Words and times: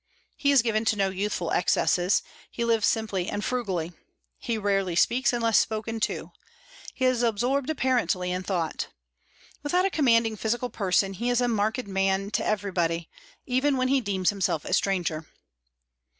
He 0.35 0.51
is 0.51 0.63
given 0.63 0.83
to 0.85 0.95
no 0.95 1.09
youthful 1.11 1.51
excesses; 1.51 2.23
he 2.49 2.65
lives 2.65 2.87
simply 2.87 3.29
and 3.29 3.45
frugally. 3.45 3.93
He 4.39 4.57
rarely 4.57 4.95
speaks 4.95 5.31
unless 5.31 5.59
spoken 5.59 5.99
to; 5.99 6.31
he 6.95 7.05
is 7.05 7.21
absorbed 7.21 7.69
apparently 7.69 8.31
in 8.31 8.41
thought. 8.41 8.87
Without 9.61 9.85
a 9.85 9.91
commanding 9.91 10.35
physical 10.37 10.71
person, 10.71 11.13
he 11.13 11.29
is 11.29 11.39
a 11.39 11.47
marked 11.47 11.85
man 11.85 12.31
to 12.31 12.43
everybody, 12.43 13.11
even 13.45 13.77
when 13.77 13.89
he 13.89 14.01
deems 14.01 14.31
himself 14.31 14.65
a 14.65 14.73
stranger. 14.73 15.27